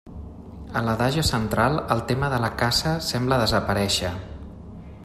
A 0.79 0.81
l'Adagio 0.85 1.25
central, 1.27 1.77
el 1.97 2.01
tema 2.13 2.31
de 2.35 2.41
la 2.47 2.51
caça 2.63 2.95
sembla 3.11 3.41
desaparèixer. 3.45 4.13